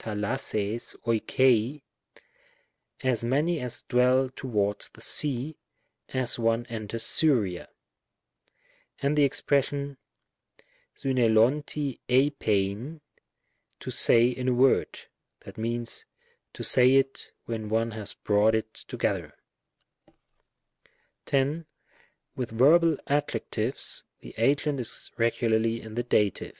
[0.00, 1.80] daXdoori:; oi^ctly"
[3.10, 5.56] as many as dwell towards the sea—,
[6.22, 7.70] as one enters Syria;"
[9.00, 9.96] and the expression
[10.98, 13.00] avvaXovri tlTitlvy
[13.80, 19.34] "to say in a word," (= to say it when one has brought it together).
[21.24, 21.64] 10.
[22.36, 26.58] With verbal adjectives the agent is regularly in the Dative.